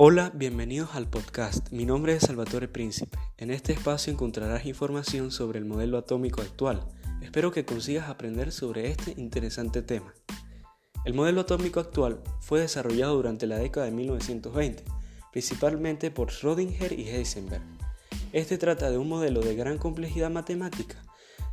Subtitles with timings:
[0.00, 1.72] Hola, bienvenidos al podcast.
[1.72, 3.18] Mi nombre es Salvatore Príncipe.
[3.36, 6.86] En este espacio encontrarás información sobre el modelo atómico actual.
[7.20, 10.14] Espero que consigas aprender sobre este interesante tema.
[11.04, 14.84] El modelo atómico actual fue desarrollado durante la década de 1920,
[15.32, 17.64] principalmente por Schrödinger y Heisenberg.
[18.32, 21.02] Este trata de un modelo de gran complejidad matemática,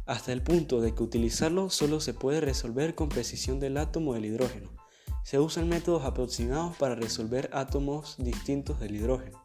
[0.06, 4.26] hasta el punto de que utilizarlo solo se puede resolver con precisión del átomo del
[4.26, 4.85] hidrógeno
[5.26, 9.44] se usan métodos aproximados para resolver átomos distintos del hidrógeno.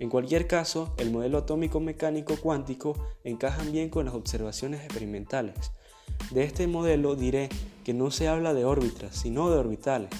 [0.00, 5.54] En cualquier caso, el modelo atómico mecánico cuántico encaja bien con las observaciones experimentales.
[6.32, 7.48] De este modelo diré
[7.84, 10.10] que no se habla de órbitas, sino de orbitales.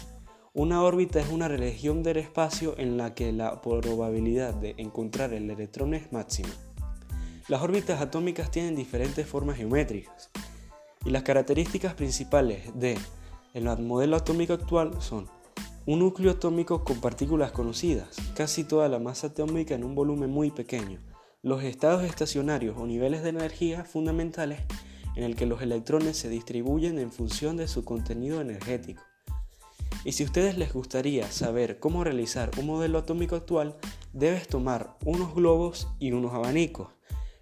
[0.54, 5.50] Una órbita es una región del espacio en la que la probabilidad de encontrar el
[5.50, 6.50] electrón es máxima.
[7.48, 10.30] Las órbitas atómicas tienen diferentes formas geométricas
[11.04, 12.96] y las características principales de
[13.52, 15.28] el modelo atómico actual son
[15.86, 20.50] un núcleo atómico con partículas conocidas, casi toda la masa atómica en un volumen muy
[20.50, 21.00] pequeño,
[21.42, 24.60] los estados estacionarios o niveles de energía fundamentales
[25.16, 29.02] en el que los electrones se distribuyen en función de su contenido energético.
[30.04, 33.76] Y si a ustedes les gustaría saber cómo realizar un modelo atómico actual,
[34.12, 36.88] debes tomar unos globos y unos abanicos.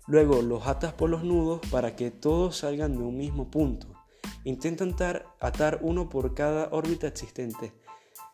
[0.06, 3.97] Luego los atas por los nudos para que todos salgan de un mismo punto.
[4.44, 4.84] Intenta
[5.40, 7.72] atar uno por cada órbita existente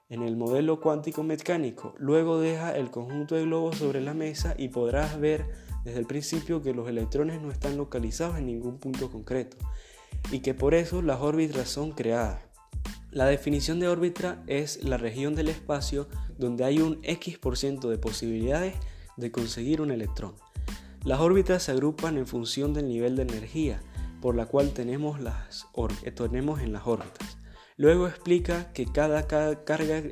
[0.08, 1.94] en el modelo cuántico mecánico.
[1.98, 5.46] Luego deja el conjunto de globos sobre la mesa y podrás ver
[5.84, 9.56] desde el principio que los electrones no están localizados en ningún punto concreto
[10.30, 12.41] y que por eso las órbitas son creadas.
[13.11, 16.08] La definición de órbita es la región del espacio
[16.39, 18.74] donde hay un X% de posibilidades
[19.16, 20.34] de conseguir un electrón.
[21.05, 23.83] Las órbitas se agrupan en función del nivel de energía
[24.25, 25.67] por la cual tenemos, las
[26.03, 27.36] eh, tenemos en las órbitas.
[27.77, 30.03] Luego explica que cada, carga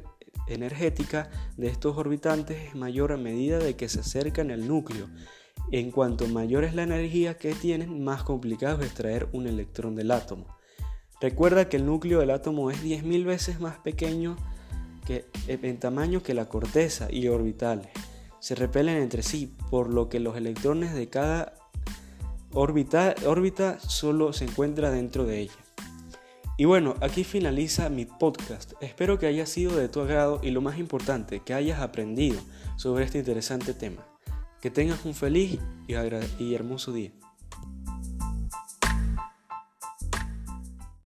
[0.48, 5.08] energética de estos orbitantes es mayor a medida de que se acercan al núcleo.
[5.70, 10.10] En cuanto mayor es la energía que tienen, más complicado es extraer un electrón del
[10.10, 10.58] átomo.
[11.18, 14.36] Recuerda que el núcleo del átomo es 10.000 veces más pequeño
[15.06, 17.88] que, eh, en tamaño que la corteza y orbitales.
[18.40, 21.54] Se repelen entre sí, por lo que los electrones de cada
[22.54, 25.52] órbita, órbita solo se encuentra dentro de ella.
[26.58, 28.74] Y bueno, aquí finaliza mi podcast.
[28.80, 32.40] Espero que haya sido de tu agrado y lo más importante, que hayas aprendido
[32.76, 34.06] sobre este interesante tema.
[34.60, 35.58] Que tengas un feliz
[35.88, 37.10] y hermoso día.